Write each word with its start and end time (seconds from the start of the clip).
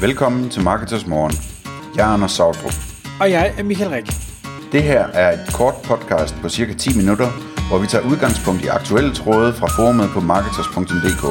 Velkommen 0.00 0.50
til 0.50 0.62
Marketers 0.62 1.06
Morgen. 1.06 1.32
Jeg 1.96 2.08
er 2.08 2.12
Anders 2.14 2.32
Sautrup. 2.32 2.72
Og 3.20 3.30
jeg 3.30 3.54
er 3.58 3.62
Michael 3.62 3.90
Rik. 3.90 4.06
Det 4.72 4.82
her 4.82 5.06
er 5.06 5.32
et 5.32 5.54
kort 5.54 5.74
podcast 5.84 6.34
på 6.42 6.48
cirka 6.48 6.72
10 6.72 6.96
minutter, 6.96 7.28
hvor 7.68 7.78
vi 7.78 7.86
tager 7.86 8.04
udgangspunkt 8.10 8.64
i 8.64 8.66
aktuelle 8.66 9.14
tråde 9.14 9.52
fra 9.52 9.66
forumet 9.76 10.08
på 10.14 10.20
marketers.dk. 10.20 11.24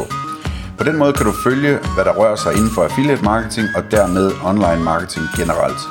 På 0.77 0.84
den 0.84 0.98
måde 0.98 1.14
kan 1.14 1.25
du 1.25 1.34
følge, 1.43 1.73
hvad 1.95 2.05
der 2.05 2.14
rører 2.20 2.36
sig 2.36 2.52
inden 2.57 2.71
for 2.75 2.82
affiliate 2.84 3.23
marketing 3.23 3.68
og 3.77 3.84
dermed 3.91 4.25
online 4.52 4.84
marketing 4.91 5.25
generelt. 5.39 5.81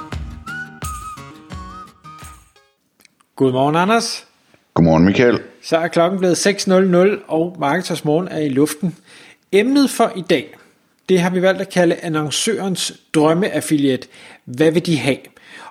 Godmorgen, 3.36 3.76
Anders. 3.76 4.26
Godmorgen 4.74 5.04
Michael. 5.04 5.38
Så 5.62 5.76
er 5.76 5.88
klokken 5.88 6.18
blevet 6.18 6.46
6.00, 6.46 7.24
og 7.28 7.56
Marketers 7.58 8.04
Morgen 8.04 8.28
er 8.28 8.40
i 8.40 8.48
luften. 8.48 8.96
Emnet 9.52 9.90
for 9.90 10.12
i 10.16 10.20
dag, 10.20 10.56
det 11.08 11.20
har 11.20 11.30
vi 11.30 11.42
valgt 11.42 11.60
at 11.60 11.68
kalde 11.68 11.96
annoncørens 12.02 12.92
drømmeaffiliate. 13.14 14.08
Hvad 14.44 14.70
vil 14.70 14.86
de 14.86 14.96
have? 14.96 15.18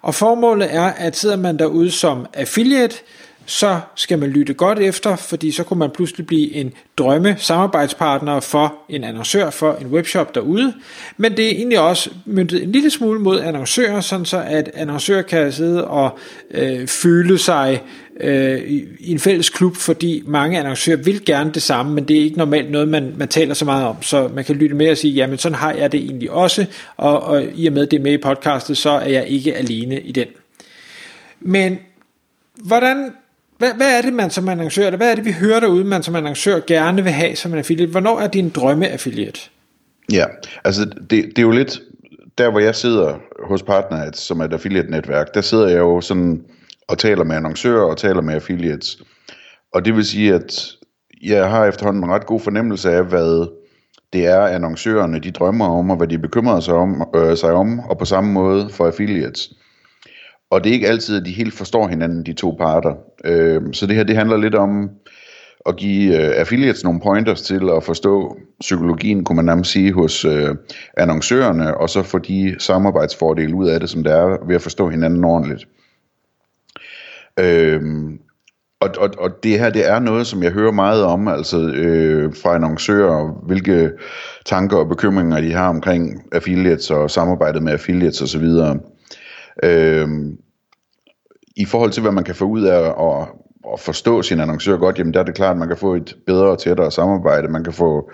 Og 0.02 0.16
formålet 0.16 0.76
er, 0.76 0.84
at 0.84 1.18
sidder 1.18 1.36
man 1.36 1.60
derude 1.60 1.92
som 1.92 2.26
affiliate, 2.34 2.96
så 3.46 3.80
skal 3.96 4.20
man 4.20 4.30
lytte 4.30 4.54
godt 4.54 4.80
efter, 4.80 5.16
fordi 5.16 5.52
så 5.52 5.64
kunne 5.64 5.80
man 5.80 5.90
pludselig 5.90 6.28
blive 6.28 6.54
en 6.54 6.74
drømme 6.98 7.36
samarbejdspartner 7.40 8.40
for 8.40 8.74
en 8.90 9.04
annoncør 9.04 9.50
for 9.50 9.74
en 9.82 9.88
webshop 9.88 10.36
derude. 10.36 10.74
Men 11.18 11.38
det 11.38 11.46
er 11.46 11.50
egentlig 11.50 11.80
også 11.80 12.10
myndet 12.26 12.64
en 12.64 12.72
lille 12.72 12.90
smule 12.90 13.20
mod 13.20 13.40
annoncører, 13.40 14.02
sådan 14.02 14.26
så 14.26 14.44
at 14.48 14.72
annoncører 14.74 15.22
kan 15.22 15.52
sidde 15.52 15.88
og 15.88 16.20
øh, 16.52 16.88
føle 16.88 17.38
sig 17.38 17.82
øh, 18.20 18.62
i, 19.00 19.12
en 19.12 19.20
fælles 19.20 19.50
klub, 19.50 19.76
fordi 19.76 20.24
mange 20.26 20.60
annoncører 20.60 20.98
vil 20.98 21.26
gerne 21.26 21.52
det 21.52 21.62
samme, 21.62 21.94
men 21.94 22.04
det 22.04 22.18
er 22.18 22.22
ikke 22.22 22.38
normalt 22.38 22.72
noget, 22.72 22.88
man, 22.88 23.14
man 23.18 23.28
taler 23.28 23.54
så 23.54 23.66
meget 23.66 23.86
om. 23.86 24.02
Så 24.02 24.28
man 24.28 24.46
kan 24.46 24.56
lytte 24.56 24.76
med 24.76 24.92
og 24.92 24.98
sige, 24.98 25.14
jamen 25.14 25.38
sådan 25.38 25.56
har 25.56 25.72
jeg 25.72 25.92
det 25.92 26.00
egentlig 26.00 26.32
også, 26.32 26.66
og, 26.98 27.24
og 27.24 27.44
i 27.56 27.68
og 27.68 27.74
med 27.74 27.88
det 27.88 28.00
er 28.00 28.04
med 28.04 28.14
i 28.14 28.18
podcastet, 28.18 28.78
så 28.78 28.90
er 28.90 29.10
jeg 29.10 29.28
ikke 29.28 29.56
alene 29.56 30.02
i 30.02 30.12
den. 30.12 30.28
Men 31.40 31.80
hvordan 32.64 33.12
hvad, 33.58 33.74
hvad 33.78 33.98
er 33.98 34.02
det, 34.02 34.14
man 34.14 34.30
som 34.30 34.50
annoncør, 34.50 34.86
eller 34.86 34.98
hvad 34.98 35.12
er 35.12 35.16
det, 35.16 35.26
vi 35.26 35.32
hører 35.32 35.60
derude, 35.60 35.84
man 35.84 36.04
som 36.04 36.16
annoncør 36.16 36.60
gerne 36.68 37.04
vil 37.04 37.12
have 37.12 37.36
som 37.36 37.52
en 37.52 37.58
affiliate? 37.58 37.92
Hvornår 37.92 38.20
er 38.20 38.28
din 38.28 38.50
drømme 38.50 38.88
affiliate? 38.88 39.40
Ja, 40.12 40.26
altså 40.64 40.86
det, 40.86 41.10
det 41.10 41.40
er 41.40 41.42
jo 41.42 41.52
lidt, 41.52 41.80
der 42.38 42.50
hvor 42.50 42.60
jeg 42.60 42.76
sidder 42.76 43.20
hos 43.48 43.64
Partnerites, 43.64 44.20
som 44.20 44.40
er 44.40 44.46
et 44.46 44.54
affiliate-netværk, 44.54 45.34
der 45.34 45.42
sidder 45.42 45.68
jeg 45.68 45.78
jo 45.78 46.02
sådan 46.02 46.44
og 46.88 46.98
taler 46.98 47.24
med 47.24 47.36
annoncører 47.36 47.84
og 47.84 47.98
taler 47.98 48.22
med 48.22 48.34
affiliates. 48.34 48.98
Og 49.74 49.86
det 49.86 49.96
vil 49.96 50.06
sige, 50.06 50.34
at 50.34 50.68
jeg 51.24 51.50
har 51.50 51.66
efterhånden 51.66 52.04
en 52.04 52.10
ret 52.10 52.26
god 52.26 52.40
fornemmelse 52.40 52.92
af, 52.92 53.04
hvad 53.04 53.48
det 54.14 54.26
er, 54.26 54.42
annoncørerne 54.42 55.20
de 55.20 55.32
drømmer 55.32 55.68
om, 55.68 55.90
og 55.90 55.98
hvad 55.98 56.08
de 56.08 56.20
bekymrer 56.20 56.60
sig 56.60 56.74
om, 56.74 57.10
øh, 57.16 57.38
sig 57.38 57.52
om 57.52 57.80
og 57.80 57.98
på 57.98 58.06
samme 58.06 58.32
måde 58.32 58.70
for 58.70 58.88
affiliates. 58.88 59.50
Og 60.56 60.64
det 60.64 60.70
er 60.70 60.74
ikke 60.74 60.88
altid, 60.88 61.20
at 61.20 61.26
de 61.26 61.32
helt 61.32 61.54
forstår 61.54 61.88
hinanden, 61.88 62.26
de 62.26 62.34
to 62.34 62.56
parter. 62.60 62.94
Øh, 63.26 63.62
så 63.74 63.88
det 63.88 63.96
her, 63.96 64.04
det 64.04 64.16
handler 64.16 64.38
lidt 64.38 64.56
om 64.56 64.90
at 65.66 65.76
give 65.76 66.16
øh, 66.22 66.34
affiliates 66.36 66.84
nogle 66.84 67.00
pointers 67.00 67.42
til 67.42 67.70
at 67.78 67.84
forstå 67.84 68.38
psykologien, 68.60 69.24
kunne 69.24 69.36
man 69.36 69.46
nærmest 69.46 69.72
sige, 69.72 69.94
hos 69.94 70.26
øh, 70.26 70.56
annoncørerne, 70.98 71.78
og 71.78 71.90
så 71.90 72.04
få 72.04 72.20
de 72.20 72.56
samarbejdsfordele 72.60 73.56
ud 73.56 73.68
af 73.68 73.80
det, 73.80 73.90
som 73.90 74.04
det 74.04 74.14
er 74.14 74.48
ved 74.48 74.56
at 74.56 74.62
forstå 74.62 74.90
hinanden 74.90 75.24
ordentligt. 75.24 75.68
Øh, 77.40 77.82
og, 78.80 78.90
og, 78.98 79.10
og 79.18 79.44
det 79.44 79.60
her, 79.60 79.70
det 79.70 79.90
er 79.90 80.00
noget, 80.00 80.28
som 80.28 80.44
jeg 80.44 80.52
hører 80.52 80.72
meget 80.72 81.04
om, 81.04 81.28
altså 81.28 81.58
øh, 81.58 82.34
fra 82.44 82.56
annoncører, 82.56 83.46
hvilke 83.48 83.92
tanker 84.46 84.78
og 84.78 84.90
bekymringer 84.90 85.42
de 85.42 85.54
har 85.54 85.70
omkring 85.70 86.24
affiliates 86.32 86.92
og 86.92 87.12
samarbejdet 87.12 87.64
med 87.64 87.74
affiliates 87.74 88.22
osv. 88.22 88.46
Øh, 89.64 90.08
i 91.58 91.66
forhold 91.66 91.92
til, 91.92 92.02
hvad 92.02 92.12
man 92.12 92.24
kan 92.24 92.36
få 92.36 92.46
ud 92.46 92.64
af 92.64 92.80
at, 92.80 93.28
at 93.74 93.80
forstå 93.80 94.22
sin 94.22 94.40
annoncør 94.40 94.78
godt, 94.78 95.00
jamen 95.00 95.14
der 95.14 95.20
er 95.20 95.24
det 95.24 95.36
klart, 95.36 95.52
at 95.52 95.58
man 95.58 95.68
kan 95.68 95.78
få 95.78 95.96
et 95.96 96.16
bedre 96.26 96.46
og 96.46 96.60
tættere 96.60 96.92
samarbejde, 96.92 97.48
man 97.48 97.64
kan 97.64 97.74
få 97.74 98.12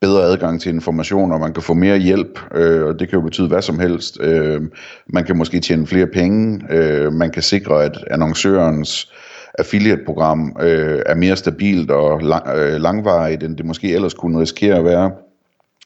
bedre 0.00 0.22
adgang 0.22 0.60
til 0.60 0.74
information, 0.74 1.32
og 1.32 1.40
man 1.40 1.52
kan 1.52 1.62
få 1.62 1.74
mere 1.74 1.98
hjælp, 1.98 2.40
øh, 2.54 2.86
og 2.86 2.98
det 2.98 3.08
kan 3.08 3.18
jo 3.18 3.24
betyde 3.24 3.48
hvad 3.48 3.62
som 3.62 3.78
helst. 3.78 4.18
Øh, 4.20 4.62
man 5.06 5.24
kan 5.24 5.36
måske 5.36 5.60
tjene 5.60 5.86
flere 5.86 6.06
penge, 6.06 6.64
øh, 6.70 7.12
man 7.12 7.30
kan 7.30 7.42
sikre, 7.42 7.84
at 7.84 8.04
annoncørens 8.10 9.12
affiliate-program 9.58 10.56
øh, 10.60 11.02
er 11.06 11.14
mere 11.14 11.36
stabilt 11.36 11.90
og 11.90 12.20
lang, 12.20 12.48
øh, 12.48 12.80
langvarigt, 12.80 13.42
end 13.42 13.56
det 13.56 13.66
måske 13.66 13.94
ellers 13.94 14.14
kunne 14.14 14.40
risikere 14.40 14.76
at 14.76 14.84
være. 14.84 15.10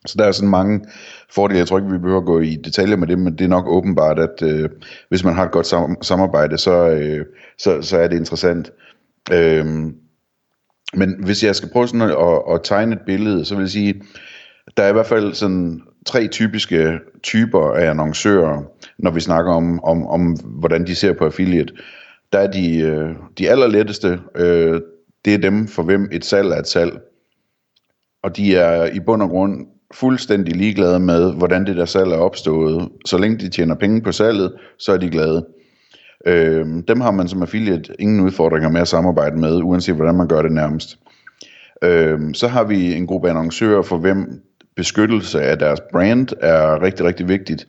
Så 0.07 0.15
der 0.19 0.25
er 0.25 0.33
sådan 0.33 0.49
mange 0.49 0.81
fordele. 1.35 1.59
Jeg 1.59 1.69
tror 1.69 1.79
ikke, 1.79 1.91
vi 1.91 1.99
behøver 1.99 2.21
at 2.21 2.27
gå 2.27 2.41
i 2.41 2.57
detaljer 2.57 2.97
med 2.97 3.07
det, 3.07 3.19
men 3.19 3.33
det 3.33 3.45
er 3.45 3.49
nok 3.49 3.69
åbenbart, 3.69 4.19
at 4.19 4.43
øh, 4.43 4.69
hvis 5.09 5.25
man 5.25 5.35
har 5.35 5.45
et 5.45 5.53
godt 5.53 5.67
sam- 5.67 6.03
samarbejde, 6.03 6.59
så, 6.59 6.89
øh, 6.89 7.27
så, 7.59 7.83
så 7.83 7.99
er 7.99 8.09
det 8.09 8.17
interessant. 8.17 8.71
Øh, 9.33 9.67
men 10.95 11.25
hvis 11.25 11.45
jeg 11.45 11.57
skal 11.57 11.71
prøve 11.73 11.89
sådan 11.89 12.01
at, 12.01 12.11
at, 12.11 12.55
at 12.55 12.61
tegne 12.65 12.93
et 12.93 13.01
billede, 13.07 13.45
så 13.45 13.55
vil 13.55 13.63
jeg 13.63 13.71
sige, 13.71 14.03
der 14.77 14.83
er 14.83 14.89
i 14.89 14.93
hvert 14.93 15.07
fald 15.07 15.35
sådan 15.35 15.83
tre 16.07 16.29
typiske 16.29 16.99
typer 17.23 17.71
af 17.71 17.91
annoncører, 17.91 18.63
når 18.99 19.11
vi 19.11 19.21
snakker 19.21 19.53
om, 19.53 19.85
om, 19.85 20.07
om 20.07 20.33
hvordan 20.45 20.87
de 20.87 20.95
ser 20.95 21.13
på 21.13 21.25
affiliate. 21.25 21.75
Der 22.33 22.39
er 22.39 22.51
de, 22.51 22.79
øh, 22.79 23.15
de 23.39 23.51
allerletteste, 23.51 24.21
øh, 24.35 24.81
det 25.25 25.35
er 25.35 25.39
dem, 25.39 25.69
for 25.69 25.83
hvem 25.83 26.09
et 26.13 26.25
salg 26.25 26.49
er 26.49 26.59
et 26.59 26.67
salg. 26.69 26.99
Og 28.23 28.37
de 28.37 28.57
er 28.57 28.87
i 28.87 29.01
bund 29.01 29.23
og 29.23 29.29
grund 29.29 29.67
fuldstændig 29.95 30.57
ligeglade 30.57 31.01
med, 31.01 31.35
hvordan 31.35 31.67
det 31.67 31.77
der 31.77 31.85
salg 31.85 32.11
er 32.11 32.17
opstået. 32.17 32.89
Så 33.07 33.19
længe 33.19 33.39
de 33.39 33.49
tjener 33.49 33.75
penge 33.75 34.03
på 34.03 34.13
salget, 34.13 34.53
så 34.79 34.93
er 34.93 34.97
de 34.97 35.11
glade. 35.11 35.47
Øh, 36.27 36.67
dem 36.89 37.01
har 37.01 37.11
man 37.11 37.29
som 37.29 37.43
affiliate 37.43 37.93
ingen 37.99 38.21
udfordringer 38.21 38.69
med 38.69 38.81
at 38.81 38.89
samarbejde 38.89 39.37
med, 39.37 39.63
uanset 39.63 39.95
hvordan 39.95 40.15
man 40.15 40.29
gør 40.29 40.43
det 40.43 40.53
nærmest. 40.53 40.99
Øh, 41.83 42.21
så 42.35 42.49
har 42.49 42.65
vi 42.65 42.95
en 42.95 43.07
gruppe 43.07 43.31
annoncører, 43.31 43.83
for 43.83 43.97
hvem 43.97 44.43
beskyttelse 44.77 45.43
af 45.43 45.59
deres 45.59 45.81
brand 45.93 46.29
er 46.41 46.83
rigtig, 46.83 47.07
rigtig 47.07 47.29
vigtigt. 47.29 47.67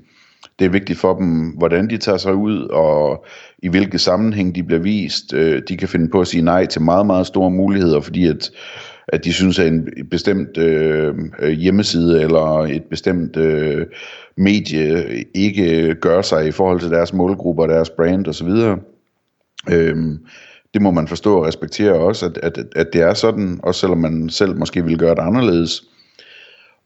Det 0.60 0.66
er 0.66 0.70
vigtigt 0.70 1.00
for 1.00 1.14
dem, 1.14 1.50
hvordan 1.50 1.90
de 1.90 1.98
tager 1.98 2.18
sig 2.18 2.36
ud, 2.36 2.60
og 2.62 3.26
i 3.64 3.68
hvilke 3.68 4.00
sammenhæng 4.00 4.56
de 4.56 4.64
bliver 4.64 4.82
vist. 4.82 5.34
Øh, 5.34 5.62
de 5.68 5.78
kan 5.78 5.88
finde 5.88 6.10
på 6.10 6.22
at 6.22 6.28
sige 6.28 6.42
nej 6.42 6.66
til 6.66 6.82
meget, 6.82 7.06
meget 7.06 7.28
store 7.28 7.52
muligheder, 7.52 8.02
fordi 8.02 8.28
at 8.28 8.52
at 9.14 9.26
de 9.26 9.34
synes, 9.34 9.60
at 9.60 9.68
en 9.68 9.90
bestemt 10.12 10.58
øh, 10.58 11.16
hjemmeside 11.50 12.22
eller 12.22 12.64
et 12.64 12.84
bestemt 12.84 13.38
øh, 13.38 13.86
medie 14.38 15.26
ikke 15.36 15.96
gør 15.96 16.22
sig 16.22 16.48
i 16.48 16.52
forhold 16.52 16.80
til 16.80 16.92
deres 16.92 17.14
målgrupper, 17.14 17.68
deres 17.68 17.90
brand 17.90 18.28
osv. 18.28 18.50
Øhm, 19.72 20.18
det 20.74 20.82
må 20.82 20.92
man 20.92 21.08
forstå 21.08 21.38
og 21.38 21.46
respektere 21.46 21.94
også, 21.94 22.26
at, 22.26 22.38
at, 22.38 22.66
at 22.76 22.94
det 22.94 23.02
er 23.02 23.14
sådan, 23.14 23.60
også 23.64 23.80
selvom 23.80 23.98
man 23.98 24.30
selv 24.30 24.56
måske 24.58 24.86
vil 24.86 24.98
gøre 24.98 25.16
det 25.16 25.22
anderledes. 25.22 25.84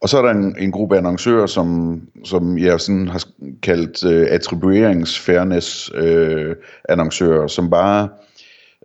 Og 0.02 0.10
så 0.10 0.18
er 0.18 0.22
der 0.22 0.32
en, 0.32 0.56
en 0.60 0.72
gruppe 0.72 0.98
annoncører, 0.98 1.46
som, 1.46 2.02
som 2.24 2.58
jeg 2.58 2.82
sådan 2.82 3.08
har 3.08 3.24
kaldt 3.62 4.06
øh, 4.06 4.28
attribueringsfairness 4.30 5.92
øh, 5.96 6.56
annoncører, 6.90 7.48
som 7.48 7.70
bare 7.70 8.10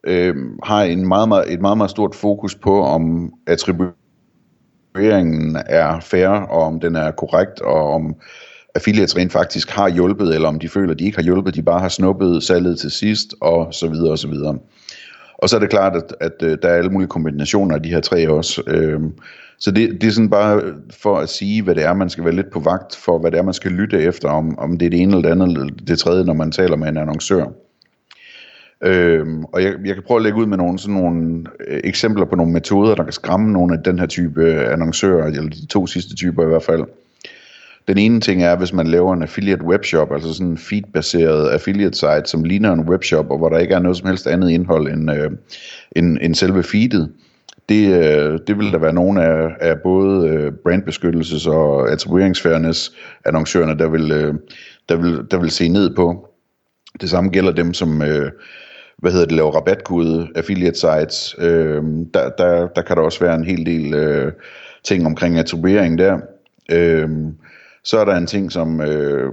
øh, 0.07 0.37
har 0.63 0.83
en 0.83 1.09
meget, 1.09 1.29
meget, 1.29 1.53
et 1.53 1.61
meget, 1.61 1.77
meget 1.77 1.91
stort 1.91 2.15
fokus 2.15 2.55
på, 2.55 2.83
om 2.83 3.33
attribueringen 3.47 5.57
er 5.67 6.01
fair, 6.01 6.29
og 6.29 6.63
om 6.63 6.81
den 6.81 6.97
er 6.97 7.11
korrekt, 7.11 7.61
og 7.61 7.93
om 7.93 8.15
affiliates 8.75 9.17
rent 9.17 9.33
faktisk 9.33 9.71
har 9.71 9.89
hjulpet, 9.89 10.35
eller 10.35 10.49
om 10.49 10.59
de 10.59 10.69
føler, 10.69 10.93
at 10.93 10.99
de 10.99 11.05
ikke 11.05 11.19
har 11.19 11.25
hjulpet, 11.25 11.55
de 11.55 11.63
bare 11.63 11.81
har 11.81 11.89
snuppet 11.89 12.43
salget 12.43 12.79
til 12.79 12.91
sidst, 12.91 13.35
og 13.41 13.75
så 13.75 13.89
videre, 13.89 14.11
og 14.11 14.19
så 14.19 14.29
videre. 14.29 14.59
Og 15.39 15.49
så 15.49 15.57
er 15.57 15.61
det 15.61 15.71
klart, 15.71 15.97
at, 15.97 16.15
at, 16.21 16.43
at 16.43 16.63
der 16.63 16.69
er 16.69 16.75
alle 16.75 16.91
mulige 16.91 17.09
kombinationer 17.09 17.75
af 17.75 17.83
de 17.83 17.89
her 17.89 18.01
tre 18.01 18.31
også. 18.31 18.63
Øhm, 18.67 19.13
så 19.59 19.71
det, 19.71 20.01
det 20.01 20.05
er 20.05 20.11
sådan 20.11 20.31
bare 20.31 20.63
for 21.03 21.17
at 21.17 21.29
sige, 21.29 21.63
hvad 21.63 21.75
det 21.75 21.85
er, 21.85 21.95
man 21.95 22.11
skal 22.11 22.25
være 22.25 22.35
lidt 22.35 22.51
på 22.51 22.61
vagt 22.61 22.97
for, 22.97 23.19
hvad 23.19 23.31
det 23.31 23.39
er, 23.39 23.43
man 23.43 23.55
skal 23.55 23.73
lytte 23.73 24.03
efter, 24.03 24.29
om, 24.29 24.59
om 24.59 24.79
det 24.79 24.87
er 24.87 24.91
det 24.91 25.01
ene 25.01 25.17
eller 25.17 25.23
det 25.23 25.43
andet, 25.43 25.59
eller 25.59 25.75
det 25.89 25.99
tredje, 25.99 26.25
når 26.25 26.35
man 26.35 26.53
taler 26.53 26.77
med 26.77 26.89
en 26.89 26.97
annoncør. 26.97 27.47
Øhm, 28.85 29.45
og 29.45 29.63
jeg, 29.63 29.75
jeg 29.85 29.95
kan 29.95 30.03
prøve 30.07 30.19
at 30.19 30.23
lægge 30.23 30.39
ud 30.39 30.47
med 30.47 30.57
nogle, 30.57 30.79
sådan 30.79 30.95
nogle 30.95 31.45
øh, 31.69 31.81
eksempler 31.85 32.25
på 32.25 32.37
nogle 32.37 32.53
metoder, 32.53 32.95
der 32.95 33.05
kan 33.05 33.13
skræmme 33.13 33.53
nogle 33.53 33.75
af 33.75 33.83
den 33.83 33.99
her 33.99 34.07
type 34.07 34.43
øh, 34.43 34.73
annoncører, 34.73 35.27
eller 35.27 35.51
de 35.51 35.67
to 35.67 35.87
sidste 35.87 36.17
typer 36.17 36.43
i 36.43 36.47
hvert 36.47 36.63
fald. 36.63 36.85
Den 37.89 37.99
ene 37.99 38.21
ting 38.21 38.43
er, 38.43 38.57
hvis 38.57 38.73
man 38.73 38.87
laver 38.87 39.15
en 39.15 39.23
affiliate 39.23 39.65
webshop, 39.65 40.13
altså 40.13 40.35
sådan 40.35 40.47
en 40.47 40.59
feed-baseret 40.59 41.49
affiliate 41.49 41.99
site, 41.99 42.23
som 42.25 42.45
ligner 42.45 42.73
en 42.73 42.89
webshop, 42.89 43.31
og 43.31 43.39
hvor 43.39 43.49
der 43.49 43.59
ikke 43.59 43.75
er 43.75 43.79
noget 43.79 43.97
som 43.97 44.09
helst 44.09 44.27
andet 44.27 44.51
indhold 44.51 44.93
end, 44.93 45.11
øh, 45.11 45.31
end, 45.97 46.19
end 46.21 46.35
selve 46.35 46.63
feedet. 46.63 47.13
Det, 47.69 47.89
øh, 47.89 48.39
det 48.47 48.59
vil 48.59 48.73
der 48.73 48.79
være 48.79 48.93
nogle 48.93 49.25
af, 49.25 49.57
af 49.61 49.81
både 49.81 50.29
øh, 50.29 50.53
brandbeskyttelses- 50.53 51.51
og 51.51 51.93
attribueringsfairness 51.93 52.93
annoncørerne, 53.25 53.79
der 53.79 53.89
vil, 53.89 54.13
øh, 54.13 54.35
der, 54.89 54.97
vil, 54.97 55.27
der 55.31 55.39
vil 55.39 55.51
se 55.51 55.69
ned 55.69 55.95
på. 55.95 56.29
Det 57.01 57.11
samme 57.11 57.31
gælder 57.31 57.53
dem, 57.53 57.75
som 57.75 58.03
øh, 58.03 58.31
hvad 58.99 59.12
hedder 59.12 59.27
det, 59.27 59.37
laver 59.37 59.50
rabatkode 59.50 60.29
affiliate 60.35 60.79
sites. 60.79 61.37
Øh, 61.39 61.83
der, 62.15 62.31
der, 62.39 62.67
der 62.67 62.83
kan 62.83 62.97
der 62.97 63.03
også 63.03 63.21
være 63.21 63.35
en 63.35 63.45
hel 63.45 63.67
del 63.67 63.95
øh, 63.95 64.33
ting 64.85 65.06
omkring 65.06 65.39
attribuering 65.39 65.99
der. 65.99 66.19
Øh, 66.73 67.09
Så 67.85 67.99
er 67.99 68.05
der 68.05 68.17
en 68.17 68.27
ting, 68.27 68.53
som 68.53 68.81
øh, 68.81 69.33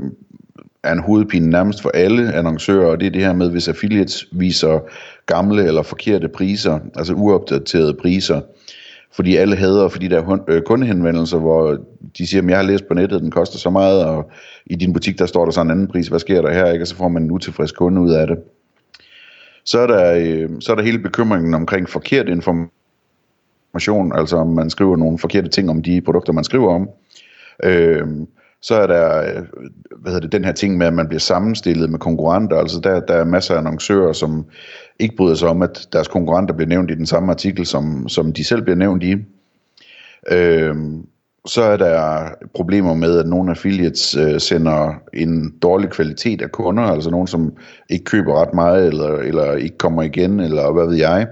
er 0.84 0.92
en 0.94 1.00
hovedpine 1.00 1.50
nærmest 1.50 1.82
for 1.82 1.90
alle 1.94 2.34
annoncører, 2.34 2.88
og 2.92 3.00
det 3.00 3.06
er 3.08 3.12
det 3.12 3.22
her 3.22 3.34
med, 3.34 3.50
hvis 3.52 3.68
affiliates 3.68 4.26
viser 4.32 4.80
gamle 5.26 5.66
eller 5.66 5.82
forkerte 5.82 6.28
priser, 6.28 6.80
altså 6.96 7.14
uopdaterede 7.14 7.94
priser, 7.94 8.42
fordi 9.16 9.36
alle 9.36 9.56
hader 9.56 9.88
fordi 9.90 10.08
der 10.08 10.22
er 10.22 10.38
øh, 10.48 10.62
kundehenvendelser, 10.62 11.38
hvor 11.40 11.78
de 12.18 12.28
siger, 12.28 12.42
at 12.42 12.50
jeg 12.50 12.58
har 12.58 12.64
læst 12.64 12.88
på 12.88 12.94
nettet, 12.94 13.22
den 13.22 13.32
koster 13.32 13.58
så 13.58 13.70
meget, 13.70 14.06
og 14.06 14.32
i 14.66 14.76
din 14.76 14.94
butik, 14.94 15.20
der 15.20 15.26
står 15.26 15.46
der 15.46 15.52
så 15.52 15.62
en 15.62 15.72
anden 15.72 15.88
pris, 15.88 16.08
hvad 16.08 16.20
sker 16.20 16.42
der 16.42 16.54
her, 16.54 16.72
ikke? 16.72 16.84
og 16.84 16.88
så 16.88 16.96
får 16.96 17.08
man 17.08 17.24
en 17.24 17.32
utilfreds 17.32 17.72
kunde 17.72 18.02
ud 18.02 18.12
af 18.12 18.28
det. 18.28 18.38
Så 19.66 19.80
er 19.80 19.88
der, 19.88 20.14
øh, 20.16 20.50
så 20.60 20.72
er 20.72 20.76
der 20.76 20.84
hele 20.84 21.00
bekymringen 21.00 21.54
omkring 21.54 21.90
forkert 21.90 22.30
information, 22.30 24.16
altså 24.16 24.38
om 24.38 24.48
man 24.48 24.70
skriver 24.70 24.96
nogle 24.96 25.18
forkerte 25.20 25.50
ting 25.50 25.70
om 25.70 25.82
de 25.82 26.02
produkter, 26.02 26.34
man 26.34 26.44
skriver 26.44 26.76
om. 26.76 26.90
Øh, 27.64 28.08
så 28.62 28.76
er 28.76 28.88
der 28.88 29.22
øh, 29.22 29.44
hvad 29.98 30.12
hedder 30.12 30.20
det, 30.20 30.32
den 30.32 30.46
her 30.46 30.52
ting 30.52 30.78
med, 30.78 30.88
at 30.88 30.94
man 30.94 31.08
bliver 31.08 31.20
sammenstillet 31.20 31.90
med 31.90 32.00
konkurrenter. 32.00 32.58
Altså 32.58 32.80
der, 32.80 33.00
der 33.00 33.14
er 33.14 33.26
masser 33.26 33.54
af 33.54 33.58
annoncører, 33.58 34.14
som 34.14 34.46
ikke 35.00 35.16
bryder 35.16 35.36
sig 35.36 35.50
om, 35.50 35.62
at 35.62 35.88
deres 35.94 36.08
konkurrenter 36.08 36.56
bliver 36.56 36.70
nævnt 36.70 36.92
i 36.92 36.96
den 36.96 37.06
samme 37.06 37.32
artikel, 37.32 37.66
som, 37.66 38.10
som 38.10 38.34
de 38.34 38.44
selv 38.44 38.62
bliver 38.62 38.76
nævnt 38.76 39.04
i. 39.04 39.16
Øhm, 40.32 41.06
så 41.46 41.64
er 41.64 41.78
der 41.78 42.30
problemer 42.54 42.94
med, 42.94 43.20
at 43.20 43.28
nogle 43.28 43.52
affiliates 43.52 44.16
øh, 44.18 44.40
sender 44.40 44.94
en 45.14 45.54
dårlig 45.62 45.90
kvalitet 45.90 46.42
af 46.42 46.52
kunder, 46.52 46.84
altså 46.84 47.10
nogen, 47.10 47.28
som 47.28 47.54
ikke 47.90 48.06
køber 48.06 48.42
ret 48.42 48.54
meget, 48.54 48.88
eller, 48.88 49.18
eller 49.18 49.54
ikke 49.54 49.78
kommer 49.78 50.04
igen, 50.04 50.40
eller 50.40 50.72
hvad 50.72 50.88
ved 50.88 50.96
jeg. 50.96 51.28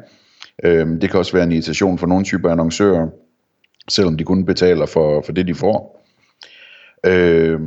Øh, 0.63 0.88
det 1.01 1.10
kan 1.10 1.19
også 1.19 1.33
være 1.33 1.44
en 1.44 1.51
irritation 1.51 1.98
for 1.98 2.07
nogle 2.07 2.25
typer 2.25 2.50
annoncører, 2.50 3.07
selvom 3.89 4.18
de 4.18 4.24
kun 4.24 4.45
betaler 4.45 4.86
for, 4.86 5.21
for 5.25 5.31
det, 5.31 5.48
de 5.48 5.56
får. 5.56 6.06
Øh, 7.06 7.60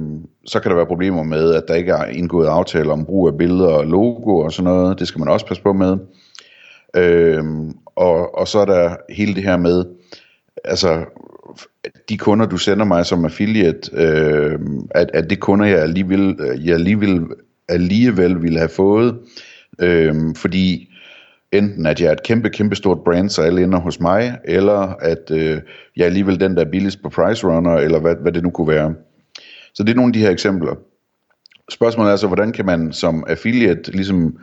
så 0.46 0.60
kan 0.60 0.70
der 0.70 0.76
være 0.76 0.86
problemer 0.86 1.22
med, 1.22 1.54
at 1.54 1.64
der 1.68 1.74
ikke 1.74 1.92
er 1.92 2.04
indgået 2.04 2.46
aftaler 2.46 2.92
om 2.92 3.04
brug 3.04 3.28
af 3.28 3.38
billeder 3.38 3.68
og 3.68 3.86
logo 3.86 4.38
og 4.38 4.52
sådan 4.52 4.72
noget. 4.72 4.98
Det 4.98 5.08
skal 5.08 5.18
man 5.18 5.28
også 5.28 5.46
passe 5.46 5.62
på 5.62 5.72
med. 5.72 5.96
Øh, 6.96 7.44
og, 7.96 8.38
og 8.38 8.48
så 8.48 8.58
er 8.58 8.64
der 8.64 8.96
hele 9.10 9.34
det 9.34 9.42
her 9.42 9.56
med, 9.56 9.84
altså 10.66 11.04
de 12.08 12.18
kunder, 12.18 12.46
du 12.46 12.56
sender 12.56 12.84
mig 12.84 13.06
som 13.06 13.24
affiliate, 13.24 13.90
øh, 13.92 14.58
at, 14.90 15.10
at 15.14 15.30
det 15.30 15.40
kunder, 15.40 15.66
jeg 15.66 15.78
alligevel, 15.78 16.36
jeg 16.64 16.74
alligevel, 16.74 17.26
alligevel 17.68 18.42
ville 18.42 18.58
have 18.58 18.68
fået, 18.68 19.18
øh, 19.78 20.14
fordi 20.36 20.92
enten 21.52 21.86
at 21.86 22.00
jeg 22.00 22.08
er 22.08 22.12
et 22.12 22.22
kæmpe, 22.22 22.50
kæmpe 22.50 22.76
stort 22.76 22.98
brand, 23.04 23.30
så 23.30 23.42
alle 23.42 23.62
ender 23.62 23.80
hos 23.80 24.00
mig, 24.00 24.38
eller 24.44 24.94
at 25.00 25.30
øh, 25.30 25.60
jeg 25.96 26.02
er 26.02 26.06
alligevel 26.06 26.40
den, 26.40 26.56
der 26.56 26.64
er 26.64 26.70
billigst 26.70 27.02
på 27.02 27.08
Price 27.08 27.46
Runner, 27.46 27.74
eller 27.74 28.00
hvad, 28.00 28.16
hvad 28.22 28.32
det 28.32 28.42
nu 28.42 28.50
kunne 28.50 28.68
være. 28.68 28.94
Så 29.74 29.82
det 29.82 29.90
er 29.90 29.96
nogle 29.96 30.08
af 30.08 30.12
de 30.12 30.20
her 30.20 30.30
eksempler. 30.30 30.74
Spørgsmålet 31.70 32.12
er 32.12 32.16
så, 32.16 32.26
hvordan 32.26 32.52
kan 32.52 32.66
man 32.66 32.92
som 32.92 33.24
affiliate 33.28 33.92
ligesom 33.92 34.38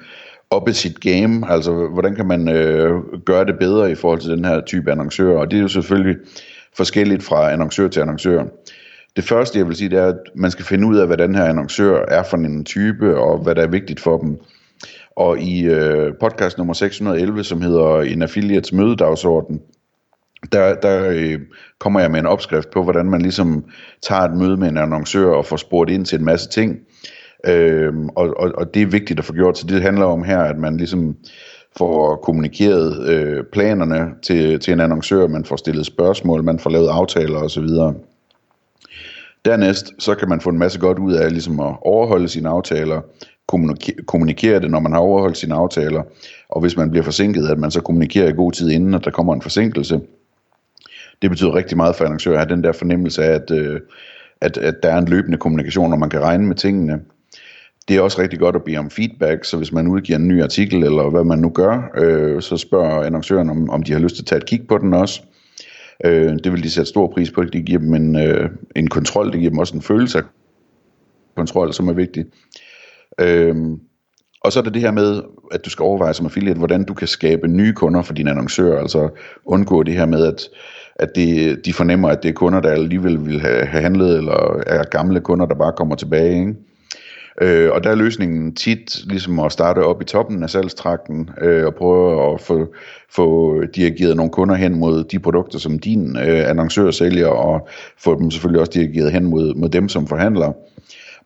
oppe 0.56 0.74
sit 0.74 1.00
game, 1.00 1.52
altså 1.52 1.88
hvordan 1.94 2.16
kan 2.16 2.28
man 2.28 2.50
øh, 2.50 2.92
gøre 3.26 3.46
det 3.46 3.60
bedre 3.60 3.92
i 3.92 3.96
forhold 3.96 4.20
til 4.20 4.32
den 4.32 4.46
her 4.46 4.62
type 4.62 4.92
annoncører, 4.92 5.40
og 5.40 5.52
det 5.52 5.58
er 5.58 5.62
jo 5.62 5.68
selvfølgelig 5.68 6.16
forskelligt 6.78 7.24
fra 7.24 7.52
annoncør 7.52 7.88
til 7.88 8.00
annoncør. 8.00 8.44
Det 9.16 9.24
første, 9.24 9.60
jeg 9.60 9.68
vil 9.68 9.76
sige, 9.76 9.90
det 9.90 10.00
er, 10.00 10.08
at 10.08 10.20
man 10.36 10.52
skal 10.52 10.66
finde 10.66 10.88
ud 10.88 10.98
af, 10.98 11.08
hvad 11.08 11.18
den 11.18 11.36
her 11.36 11.46
annoncør 11.46 12.06
er 12.08 12.24
for 12.24 12.38
en 12.38 12.66
type, 12.66 13.18
og 13.18 13.38
hvad 13.38 13.56
der 13.56 13.62
er 13.62 13.68
vigtigt 13.68 14.00
for 14.00 14.18
dem. 14.18 14.38
Og 15.16 15.40
i 15.40 15.66
øh, 15.66 16.14
podcast 16.20 16.58
nummer 16.58 16.74
611, 16.74 17.44
som 17.44 17.62
hedder 17.62 18.02
En 18.02 18.22
Affiliates 18.22 18.74
Mødedagsorden, 18.74 19.62
der, 20.52 20.76
der 20.76 21.10
øh, 21.10 21.40
kommer 21.80 22.00
jeg 22.00 22.12
med 22.12 22.20
en 22.20 22.26
opskrift 22.26 22.70
på, 22.72 22.84
hvordan 22.84 23.06
man 23.06 23.22
ligesom 23.22 23.66
tager 24.02 24.22
et 24.22 24.38
møde 24.38 24.58
med 24.58 24.68
en 24.68 24.78
annoncør 24.78 25.30
og 25.30 25.46
får 25.46 25.58
spurgt 25.58 25.90
ind 25.90 26.06
til 26.06 26.20
en 26.20 26.26
masse 26.26 26.50
ting. 26.50 26.80
Øhm, 27.48 28.10
og, 28.10 28.34
og, 28.38 28.52
og 28.58 28.74
det 28.74 28.82
er 28.82 28.86
vigtigt 28.86 29.20
at 29.20 29.26
få 29.26 29.34
gjort, 29.34 29.58
så 29.58 29.68
det 29.68 29.82
handler 29.82 30.06
om 30.06 30.24
her, 30.24 30.40
at 30.40 30.58
man 30.58 30.78
ligesom 30.78 31.16
får 31.78 32.16
kommunikeret 32.16 33.08
øh, 33.08 33.44
planerne 33.44 34.12
til, 34.24 34.60
til 34.60 34.74
en 34.74 34.80
annoncør, 34.80 35.28
man 35.28 35.46
får 35.46 35.56
stillet 35.56 35.86
spørgsmål, 35.86 36.44
man 36.44 36.60
får 36.60 36.70
lavet 36.70 36.90
aftaler 36.90 37.40
osv. 37.40 37.68
Dernæst, 39.46 39.94
så 40.00 40.16
kan 40.16 40.30
man 40.30 40.42
få 40.42 40.50
en 40.50 40.58
masse 40.58 40.80
godt 40.80 41.00
ud 41.00 41.14
af 41.14 41.32
ligesom 41.32 41.60
at 41.60 41.76
overholde 41.82 42.28
sine 42.28 42.50
aftaler, 42.50 43.02
kommunikere, 43.48 43.96
kommunikere 44.06 44.60
det, 44.60 44.72
når 44.72 44.80
man 44.80 44.92
har 44.94 45.00
overholdt 45.00 45.38
sine 45.38 45.56
aftaler, 45.56 46.04
og 46.50 46.62
hvis 46.62 46.78
man 46.78 46.92
bliver 46.92 47.04
forsinket, 47.04 47.48
at 47.48 47.60
man 47.60 47.72
så 47.72 47.82
kommunikerer 47.82 48.30
i 48.30 48.36
god 48.36 48.52
tid 48.52 48.70
inden, 48.70 48.94
at 48.94 49.06
der 49.06 49.12
kommer 49.12 49.34
en 49.34 49.42
forsinkelse 49.42 50.00
det 51.24 51.32
betyder 51.32 51.56
rigtig 51.56 51.78
meget 51.78 51.96
for 51.96 52.06
annoncører 52.06 52.40
at 52.40 52.48
have 52.48 52.56
den 52.56 52.64
der 52.64 52.72
fornemmelse 52.72 53.24
af, 53.24 53.32
at, 53.32 53.52
øh, 53.52 53.82
at, 54.42 54.58
at 54.58 54.76
der 54.84 54.90
er 54.90 54.98
en 54.98 55.08
løbende 55.08 55.38
kommunikation, 55.38 55.94
og 55.94 56.00
man 56.00 56.10
kan 56.10 56.22
regne 56.22 56.48
med 56.48 56.56
tingene. 56.56 57.02
Det 57.88 57.96
er 57.96 58.02
også 58.02 58.22
rigtig 58.22 58.40
godt 58.40 58.56
at 58.56 58.64
bede 58.64 58.78
om 58.78 58.90
feedback, 58.90 59.46
så 59.46 59.58
hvis 59.58 59.72
man 59.72 59.88
udgiver 59.88 60.20
en 60.20 60.28
ny 60.28 60.44
artikel, 60.44 60.84
eller 60.84 61.10
hvad 61.10 61.24
man 61.24 61.40
nu 61.40 61.50
gør, 61.50 61.92
øh, 61.98 62.42
så 62.42 62.58
spørger 62.58 63.04
annoncøren, 63.04 63.50
om, 63.50 63.70
om 63.70 63.84
de 63.84 63.94
har 63.94 64.00
lyst 64.00 64.16
til 64.16 64.24
at 64.24 64.28
tage 64.28 64.38
et 64.38 64.46
kig 64.46 64.68
på 64.68 64.78
den 64.78 64.94
også. 64.94 65.22
Øh, 66.06 66.34
det 66.44 66.52
vil 66.52 66.64
de 66.64 66.70
sætte 66.70 66.90
stor 66.90 67.08
pris 67.08 67.32
på, 67.32 67.44
det 67.44 67.66
giver 67.66 67.80
dem 67.80 67.94
en, 67.94 68.16
øh, 68.16 68.50
en 68.76 68.88
kontrol, 68.88 69.32
det 69.32 69.40
giver 69.40 69.50
dem 69.50 69.60
også 69.60 69.76
en 69.76 69.82
følelse 69.82 70.18
af 70.18 70.24
kontrol, 71.38 71.74
som 71.74 71.88
er 71.88 71.94
vigtig. 71.94 72.26
Øh, 73.20 73.56
og 74.42 74.52
så 74.52 74.60
er 74.60 74.64
det 74.64 74.74
det 74.74 74.82
her 74.82 74.92
med, 74.92 75.22
at 75.52 75.66
du 75.66 75.70
skal 75.70 75.84
overveje 75.84 76.14
som 76.14 76.26
affiliate, 76.26 76.58
hvordan 76.58 76.84
du 76.84 76.94
kan 76.94 77.08
skabe 77.08 77.48
nye 77.48 77.74
kunder 77.74 78.02
for 78.02 78.14
dine 78.14 78.30
annoncører, 78.30 78.80
altså 78.80 79.10
undgå 79.46 79.84
det 79.84 79.94
her 79.94 80.06
med, 80.06 80.28
at 80.28 80.50
at 80.96 81.16
det, 81.16 81.66
de 81.66 81.74
fornemmer, 81.74 82.10
at 82.10 82.24
det 82.24 82.30
er 82.30 82.34
kunder, 82.34 82.60
der 82.60 82.72
alligevel 82.72 83.26
vil 83.26 83.40
have, 83.42 83.66
have 83.66 83.82
handlet, 83.82 84.18
eller 84.18 84.64
er 84.68 84.84
gamle 84.84 85.22
kunder, 85.22 85.46
der 85.46 85.56
bare 85.56 85.74
kommer 85.78 85.96
tilbage. 85.96 86.40
Ikke? 86.40 86.56
Øh, 87.42 87.72
og 87.72 87.84
der 87.84 87.90
er 87.90 87.96
løsningen 87.96 88.56
tit 88.56 89.06
ligesom 89.06 89.40
at 89.40 89.52
starte 89.52 89.80
op 89.80 90.02
i 90.02 90.06
toppen 90.06 90.44
af 90.44 90.50
salgstrakten 90.50 91.30
øh, 91.42 91.66
og 91.66 91.76
prøve 91.76 92.34
at 92.34 92.42
få, 92.42 92.74
få 93.10 93.60
dirigeret 93.76 94.18
nogle 94.18 94.32
kunder 94.32 94.56
hen 94.56 94.80
mod 94.80 95.04
de 95.04 95.20
produkter, 95.20 95.60
som 95.60 95.80
din 95.80 96.18
øh, 96.18 96.50
annoncør 96.50 96.92
sælger, 96.92 97.28
og 97.28 97.68
få 97.98 98.20
dem 98.20 98.32
selvfølgelig 98.32 98.60
også 98.60 98.72
dirigeret 98.76 99.12
hen 99.12 99.26
mod, 99.26 99.56
mod 99.56 99.70
dem 99.70 99.90
som 99.90 100.08
forhandler. 100.08 100.54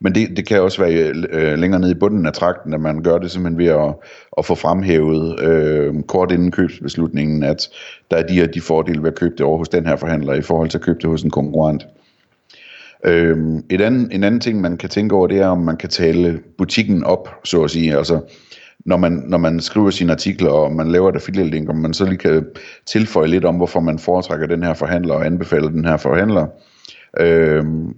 Men 0.00 0.14
det, 0.14 0.36
det 0.36 0.46
kan 0.46 0.62
også 0.62 0.82
være 0.82 1.12
øh, 1.30 1.58
længere 1.58 1.80
nede 1.80 1.90
i 1.90 1.94
bunden 2.00 2.26
af 2.26 2.32
trakten, 2.32 2.74
at 2.74 2.80
man 2.80 3.02
gør 3.02 3.18
det 3.18 3.30
simpelthen 3.30 3.58
ved 3.58 3.66
at, 3.66 3.94
at 4.38 4.44
få 4.44 4.54
fremhævet 4.54 5.40
øh, 5.40 5.94
kort 6.02 6.32
inden 6.32 6.50
købsbeslutningen, 6.50 7.42
at 7.42 7.68
der 8.10 8.16
er 8.16 8.26
de 8.26 8.34
her 8.34 8.46
de 8.46 8.60
fordele 8.60 9.02
ved 9.02 9.08
at 9.08 9.18
købe 9.18 9.34
det 9.38 9.46
over 9.46 9.58
hos 9.58 9.68
den 9.68 9.86
her 9.86 9.96
forhandler, 9.96 10.34
i 10.34 10.42
forhold 10.42 10.68
til 10.68 10.78
at 10.78 10.84
købe 10.84 10.98
det 11.02 11.10
hos 11.10 11.22
en 11.22 11.30
konkurrent. 11.30 11.86
Øhm, 13.04 13.64
et 13.70 13.80
anden, 13.80 14.12
en 14.12 14.24
anden 14.24 14.40
ting, 14.40 14.60
man 14.60 14.76
kan 14.76 14.88
tænke 14.88 15.14
over, 15.14 15.26
det 15.26 15.38
er, 15.38 15.46
om 15.46 15.58
man 15.58 15.76
kan 15.76 15.88
tale 15.88 16.40
butikken 16.58 17.04
op, 17.04 17.28
så 17.44 17.62
at 17.62 17.70
sige. 17.70 17.96
Altså, 17.96 18.20
når 18.86 18.96
man, 18.96 19.12
når 19.26 19.38
man 19.38 19.60
skriver 19.60 19.90
sine 19.90 20.12
artikler, 20.12 20.50
og 20.50 20.72
man 20.72 20.88
laver 20.88 21.08
et 21.08 21.14
affiliate 21.14 21.50
link, 21.50 21.68
om 21.68 21.76
man 21.76 21.94
så 21.94 22.04
lige 22.04 22.18
kan 22.18 22.46
tilføje 22.86 23.28
lidt 23.28 23.44
om, 23.44 23.56
hvorfor 23.56 23.80
man 23.80 23.98
foretrækker 23.98 24.46
den 24.46 24.62
her 24.62 24.74
forhandler, 24.74 25.14
og 25.14 25.26
anbefaler 25.26 25.68
den 25.68 25.84
her 25.84 25.96
forhandler. 25.96 26.46
Øhm, 27.20 27.94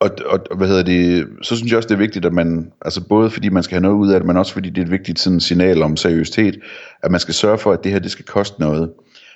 og, 0.00 0.10
og 0.50 0.56
hvad 0.56 0.68
hedder 0.68 0.82
det, 0.82 1.28
så 1.42 1.56
synes 1.56 1.70
jeg 1.70 1.76
også, 1.76 1.88
det 1.88 1.94
er 1.94 1.98
vigtigt, 1.98 2.24
at 2.24 2.32
man, 2.32 2.72
altså 2.84 3.08
både 3.08 3.30
fordi 3.30 3.48
man 3.48 3.62
skal 3.62 3.74
have 3.74 3.82
noget 3.82 3.96
ud 3.96 4.12
af 4.12 4.20
det, 4.20 4.26
men 4.26 4.36
også 4.36 4.52
fordi 4.52 4.70
det 4.70 4.78
er 4.78 4.84
et 4.84 4.90
vigtigt 4.90 5.18
sådan 5.18 5.40
signal 5.40 5.82
om 5.82 5.96
seriøsitet, 5.96 6.58
at 7.02 7.10
man 7.10 7.20
skal 7.20 7.34
sørge 7.34 7.58
for, 7.58 7.72
at 7.72 7.84
det 7.84 7.92
her, 7.92 7.98
det 7.98 8.10
skal 8.10 8.24
koste 8.24 8.60
noget. 8.60 8.90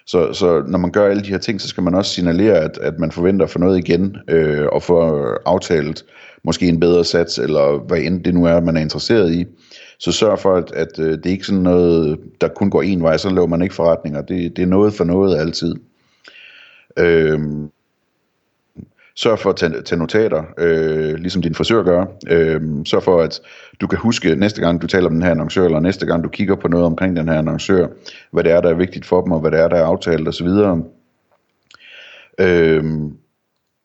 Så, 0.07 0.33
så 0.33 0.63
når 0.69 0.79
man 0.79 0.91
gør 0.91 1.09
alle 1.09 1.23
de 1.23 1.29
her 1.29 1.39
ting, 1.39 1.61
så 1.61 1.69
skal 1.69 1.83
man 1.83 1.95
også 1.95 2.11
signalere, 2.11 2.57
at, 2.57 2.79
at 2.79 2.99
man 2.99 3.13
forventer 3.13 3.45
at 3.45 3.51
få 3.51 3.59
noget 3.59 3.79
igen, 3.79 4.17
øh, 4.29 4.67
og 4.73 4.83
få 4.83 5.19
øh, 5.19 5.37
aftalt 5.47 6.05
måske 6.45 6.69
en 6.69 6.81
bedre 6.81 7.05
sats, 7.05 7.39
eller 7.39 7.79
hvad 7.87 7.99
end 7.99 8.25
det 8.25 8.35
nu 8.35 8.45
er, 8.45 8.61
man 8.61 8.77
er 8.77 8.81
interesseret 8.81 9.33
i. 9.33 9.45
Så 9.99 10.13
sørg 10.13 10.39
for, 10.39 10.57
at, 10.57 10.73
at 10.73 10.99
øh, 10.99 11.13
det 11.13 11.27
er 11.27 11.31
ikke 11.31 11.47
sådan 11.47 11.63
noget, 11.63 12.19
der 12.41 12.49
kun 12.49 12.71
går 12.71 12.83
en 12.83 13.03
vej, 13.03 13.17
så 13.17 13.31
laver 13.31 13.47
man 13.47 13.63
ikke 13.63 13.75
forretninger. 13.75 14.23
Det, 14.23 14.57
det 14.57 14.63
er 14.63 14.67
noget 14.67 14.95
for 14.95 15.05
noget 15.05 15.39
altid. 15.39 15.75
Øh, 16.99 17.41
Sørg 19.17 19.39
for 19.39 19.51
at 19.51 19.57
tage, 19.57 19.83
tage 19.83 19.99
notater, 19.99 20.45
øh, 20.59 21.15
ligesom 21.15 21.43
din 21.43 21.55
frisør 21.55 21.83
gør. 21.83 22.05
Øh, 22.29 22.61
sørg 22.85 23.03
for, 23.03 23.23
at 23.23 23.41
du 23.81 23.87
kan 23.87 23.99
huske 23.99 24.37
næste 24.37 24.61
gang, 24.61 24.83
du 24.83 24.87
taler 24.87 25.07
om 25.07 25.13
den 25.13 25.23
her 25.23 25.31
annoncør, 25.31 25.65
eller 25.65 25.81
næste 25.81 26.07
gang, 26.07 26.25
du 26.25 26.29
kigger 26.29 26.57
på 26.57 26.69
noget 26.69 26.87
omkring 26.87 27.17
den 27.17 27.29
her 27.29 27.39
annoncør, 27.39 27.87
hvad 28.31 28.45
det 28.45 28.53
er, 28.53 28.61
der 28.61 28.71
er 28.71 28.75
vigtigt 28.75 29.07
for 29.07 29.21
dem, 29.21 29.33
og 29.33 29.41
hvad 29.41 29.51
det 29.51 29.61
er, 29.61 29.69
der 29.69 29.77
er 29.77 29.85
aftalt 29.85 30.29
osv. 30.29 30.49
Øh, 32.41 32.85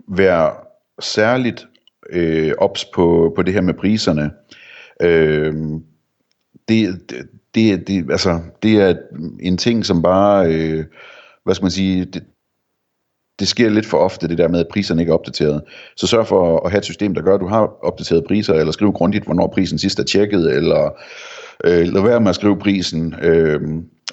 vær 0.08 0.68
særligt 1.00 1.68
øh, 2.10 2.54
ops 2.58 2.86
på, 2.86 3.34
på 3.36 3.42
det 3.42 3.54
her 3.54 3.62
med 3.62 3.74
priserne. 3.74 4.32
Øh, 5.02 5.54
det, 6.68 7.12
det, 7.56 7.88
det, 7.88 8.12
altså, 8.12 8.40
det 8.64 8.82
er 8.82 8.96
en 9.40 9.58
ting, 9.58 9.86
som 9.86 10.02
bare, 10.02 10.54
øh, 10.54 10.86
hvad 11.44 11.56
skal 11.56 11.64
man 11.64 11.72
sige, 11.72 12.06
det, 12.06 12.24
det 13.42 13.50
sker 13.50 13.70
lidt 13.70 13.86
for 13.86 13.98
ofte, 13.98 14.28
det 14.28 14.38
der 14.38 14.48
med, 14.48 14.60
at 14.60 14.68
priserne 14.72 15.02
ikke 15.02 15.10
er 15.10 15.14
opdateret. 15.14 15.62
Så 15.98 16.08
sørg 16.08 16.28
for 16.28 16.66
at 16.66 16.72
have 16.72 16.80
et 16.80 16.86
system, 16.86 17.14
der 17.14 17.22
gør, 17.22 17.36
at 17.36 17.42
du 17.42 17.48
har 17.48 17.86
opdateret 17.86 18.24
priser, 18.28 18.54
eller 18.54 18.72
skriv 18.72 18.92
grundigt, 18.92 19.26
hvornår 19.26 19.52
prisen 19.54 19.80
sidst 19.80 20.00
er 20.00 20.04
tjekket, 20.04 20.56
eller 20.56 20.90
øh, 21.64 21.88
lad 21.88 22.02
være 22.02 22.22
med 22.22 22.30
at 22.30 22.36
skrive 22.36 22.58
prisen, 22.58 23.16
øh, 23.22 23.62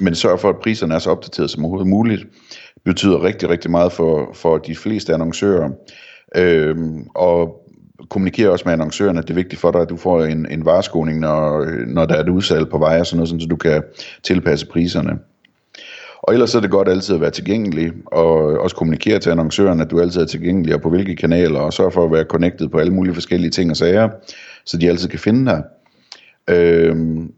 men 0.00 0.14
sørg 0.14 0.40
for, 0.40 0.48
at 0.48 0.56
priserne 0.62 0.94
er 0.94 0.98
så 0.98 1.10
opdateret 1.10 1.50
som 1.50 1.64
overhovedet 1.64 1.88
muligt. 1.88 2.22
Det 2.74 2.82
betyder 2.84 3.24
rigtig, 3.24 3.50
rigtig 3.50 3.70
meget 3.70 3.92
for, 3.92 4.30
for 4.34 4.58
de 4.58 4.76
fleste 4.76 5.14
annoncører, 5.14 5.70
Øh, 6.36 6.76
og 7.14 7.68
kommunikere 8.10 8.50
også 8.50 8.62
med 8.64 8.72
annoncørerne, 8.72 9.18
at 9.18 9.24
det 9.24 9.30
er 9.30 9.34
vigtigt 9.34 9.60
for 9.60 9.70
dig, 9.70 9.80
at 9.80 9.88
du 9.88 9.96
får 9.96 10.24
en, 10.24 10.46
en 10.50 10.64
vareskoning, 10.64 11.20
når, 11.20 11.64
når 11.86 12.06
der 12.06 12.14
er 12.14 12.20
et 12.20 12.28
udsalg 12.28 12.68
på 12.68 12.78
vej 12.78 13.00
og 13.00 13.06
sådan 13.06 13.16
noget, 13.16 13.42
så 13.42 13.48
du 13.48 13.56
kan 13.56 13.82
tilpasse 14.22 14.66
priserne. 14.66 15.18
Og 16.28 16.34
ellers 16.34 16.54
er 16.54 16.60
det 16.60 16.70
godt 16.70 16.88
altid 16.88 17.14
at 17.14 17.20
være 17.20 17.30
tilgængelig, 17.30 17.92
og 18.06 18.32
også 18.36 18.76
kommunikere 18.76 19.18
til 19.18 19.30
annoncøren, 19.30 19.80
at 19.80 19.90
du 19.90 20.00
altid 20.00 20.20
er 20.20 20.26
tilgængelig, 20.26 20.74
og 20.74 20.80
på 20.80 20.90
hvilke 20.90 21.16
kanaler, 21.16 21.60
og 21.60 21.72
sørge 21.72 21.90
for 21.90 22.04
at 22.04 22.12
være 22.12 22.24
connected 22.24 22.68
på 22.68 22.78
alle 22.78 22.92
mulige 22.94 23.14
forskellige 23.14 23.50
ting 23.50 23.70
og 23.70 23.76
sager, 23.76 24.08
så 24.64 24.76
de 24.76 24.88
altid 24.88 25.08
kan 25.08 25.18
finde 25.18 25.50
dig. 25.50 25.62
Øhm, 26.50 27.32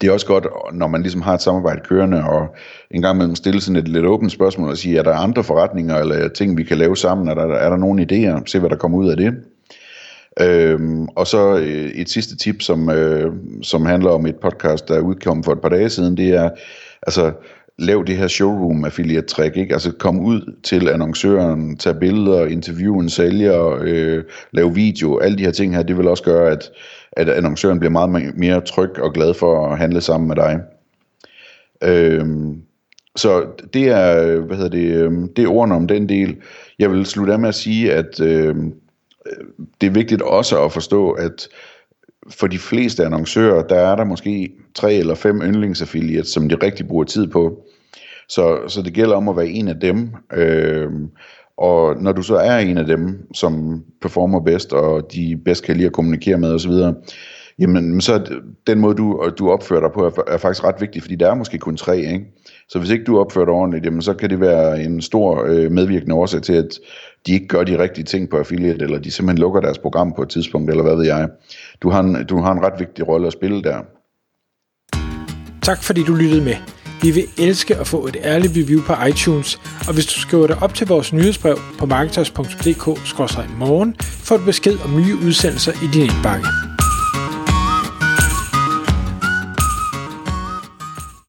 det 0.00 0.08
er 0.08 0.12
også 0.12 0.26
godt, 0.26 0.46
når 0.72 0.86
man 0.86 1.02
ligesom 1.02 1.22
har 1.22 1.34
et 1.34 1.42
samarbejde 1.42 1.80
kørende, 1.88 2.24
og 2.24 2.54
en 2.90 3.02
gang 3.02 3.16
imellem 3.16 3.34
stille 3.34 3.60
sådan 3.60 3.76
et 3.76 3.88
lidt 3.88 4.06
åbent 4.06 4.32
spørgsmål 4.32 4.68
og 4.68 4.78
sige, 4.78 4.98
er 4.98 5.02
der 5.02 5.14
andre 5.14 5.44
forretninger 5.44 5.96
eller 5.96 6.28
ting, 6.28 6.56
vi 6.56 6.62
kan 6.62 6.78
lave 6.78 6.96
sammen? 6.96 7.28
Er 7.28 7.34
der, 7.34 7.54
er 7.54 7.70
der 7.70 7.76
nogle 7.76 8.02
idéer? 8.02 8.42
Se, 8.46 8.58
hvad 8.58 8.70
der 8.70 8.76
kommer 8.76 8.98
ud 8.98 9.10
af 9.10 9.16
det. 9.16 9.34
Øhm, 10.40 11.08
og 11.08 11.26
så 11.26 11.56
øh, 11.56 11.90
et 11.90 12.10
sidste 12.10 12.36
tip, 12.36 12.62
som, 12.62 12.90
øh, 12.90 13.32
som 13.62 13.86
handler 13.86 14.10
om 14.10 14.26
et 14.26 14.36
podcast, 14.36 14.88
der 14.88 14.94
er 14.94 15.00
udkommet 15.00 15.44
for 15.44 15.52
et 15.52 15.60
par 15.60 15.68
dage 15.68 15.90
siden, 15.90 16.16
det 16.16 16.28
er, 16.28 16.50
altså, 17.02 17.32
lav 17.78 18.04
det 18.06 18.16
her 18.16 18.26
showroom 18.26 18.84
affiliate 18.84 19.26
trick, 19.26 19.56
ikke? 19.56 19.72
Altså 19.72 19.92
kom 19.92 20.20
ud 20.20 20.56
til 20.62 20.88
annoncøren, 20.88 21.76
tage 21.76 21.94
billeder, 21.94 22.46
interviewe 22.46 23.02
en 23.02 23.08
sælger, 23.08 23.78
øh, 23.80 24.24
lave 24.52 24.74
video, 24.74 25.18
alle 25.18 25.38
de 25.38 25.44
her 25.44 25.50
ting 25.50 25.74
her, 25.74 25.82
det 25.82 25.98
vil 25.98 26.08
også 26.08 26.22
gøre, 26.22 26.50
at, 26.50 26.70
at 27.12 27.28
annoncøren 27.28 27.78
bliver 27.78 27.92
meget 27.92 28.34
mere 28.36 28.60
tryg 28.60 28.98
og 28.98 29.12
glad 29.12 29.34
for 29.34 29.66
at 29.66 29.78
handle 29.78 30.00
sammen 30.00 30.28
med 30.28 30.36
dig. 30.36 30.60
Øhm, 31.84 32.62
så 33.16 33.44
det 33.74 33.88
er, 33.88 34.36
hvad 34.40 34.56
hedder 34.56 34.70
det, 34.70 34.94
øh, 34.94 35.12
det 35.36 35.44
er 35.44 35.48
ordene 35.48 35.74
om 35.74 35.86
den 35.86 36.08
del. 36.08 36.36
Jeg 36.78 36.90
vil 36.90 37.06
slutte 37.06 37.32
af 37.32 37.38
med 37.38 37.48
at 37.48 37.54
sige, 37.54 37.92
at 37.92 38.20
øh, 38.20 38.56
det 39.80 39.86
er 39.86 39.90
vigtigt 39.90 40.22
også 40.22 40.64
at 40.64 40.72
forstå, 40.72 41.10
at 41.10 41.48
for 42.30 42.46
de 42.46 42.58
fleste 42.58 43.04
annoncører, 43.04 43.62
der 43.62 43.76
er 43.76 43.96
der 43.96 44.04
måske 44.04 44.52
tre 44.74 44.94
eller 44.94 45.14
fem 45.14 45.42
yndlingsaffiliates, 45.42 46.28
som 46.28 46.48
de 46.48 46.54
rigtig 46.62 46.88
bruger 46.88 47.04
tid 47.04 47.26
på. 47.26 47.62
Så, 48.28 48.58
så 48.68 48.82
det 48.82 48.92
gælder 48.92 49.16
om 49.16 49.28
at 49.28 49.36
være 49.36 49.48
en 49.48 49.68
af 49.68 49.80
dem. 49.80 50.08
Øh, 50.32 50.90
og 51.56 52.02
når 52.02 52.12
du 52.12 52.22
så 52.22 52.36
er 52.36 52.58
en 52.58 52.78
af 52.78 52.86
dem, 52.86 53.26
som 53.34 53.82
performer 54.00 54.40
bedst, 54.40 54.72
og 54.72 55.12
de 55.12 55.40
bedst 55.44 55.64
kan 55.64 55.76
lide 55.76 55.86
at 55.86 55.92
kommunikere 55.92 56.38
med 56.38 56.54
osv., 56.54 56.72
jamen 57.58 58.00
så 58.00 58.40
den 58.66 58.78
måde, 58.78 58.94
du, 58.94 59.30
du 59.38 59.50
opfører 59.50 59.80
dig 59.80 59.90
på, 59.94 60.06
er, 60.06 60.34
er 60.34 60.38
faktisk 60.38 60.64
ret 60.64 60.80
vigtig, 60.80 61.02
fordi 61.02 61.14
der 61.14 61.30
er 61.30 61.34
måske 61.34 61.58
kun 61.58 61.76
tre, 61.76 61.98
ikke? 61.98 62.24
Så 62.68 62.78
hvis 62.78 62.90
ikke 62.90 63.04
du 63.04 63.18
opfører 63.18 63.44
dig 63.44 63.54
ordentligt, 63.54 63.84
jamen 63.84 64.02
så 64.02 64.14
kan 64.14 64.30
det 64.30 64.40
være 64.40 64.82
en 64.82 65.00
stor 65.00 65.44
øh, 65.46 65.72
medvirkende 65.72 66.14
årsag 66.14 66.42
til, 66.42 66.52
at 66.52 66.78
de 67.26 67.32
ikke 67.32 67.48
gør 67.48 67.64
de 67.64 67.78
rigtige 67.78 68.04
ting 68.04 68.30
på 68.30 68.36
affiliate, 68.36 68.84
eller 68.84 68.98
de 68.98 69.10
simpelthen 69.10 69.40
lukker 69.40 69.60
deres 69.60 69.78
program 69.78 70.12
på 70.16 70.22
et 70.22 70.28
tidspunkt, 70.28 70.70
eller 70.70 70.82
hvad 70.82 70.96
ved 70.96 71.06
jeg. 71.06 71.28
Du 71.80 71.90
har 71.90 72.00
en, 72.00 72.26
du 72.26 72.40
har 72.40 72.52
en 72.52 72.62
ret 72.62 72.78
vigtig 72.78 73.08
rolle 73.08 73.26
at 73.26 73.32
spille 73.32 73.62
der. 73.62 73.82
Tak 75.62 75.82
fordi 75.82 76.04
du 76.04 76.14
lyttede 76.14 76.44
med. 76.44 76.56
Vi 77.02 77.10
vil 77.10 77.24
elske 77.38 77.76
at 77.76 77.86
få 77.86 78.06
et 78.06 78.16
ærligt 78.22 78.52
review 78.56 78.82
på 78.82 78.92
iTunes, 79.08 79.60
og 79.88 79.94
hvis 79.94 80.06
du 80.06 80.20
skriver 80.20 80.46
dig 80.46 80.62
op 80.62 80.74
til 80.74 80.86
vores 80.86 81.12
nyhedsbrev 81.12 81.58
på 81.78 81.86
marketers.dk-morgen, 81.86 83.96
får 84.00 84.36
du 84.36 84.44
besked 84.44 84.78
om 84.84 84.96
nye 84.96 85.16
udsendelser 85.26 85.72
i 85.72 85.86
din 85.92 86.02
indbakke. 86.02 86.71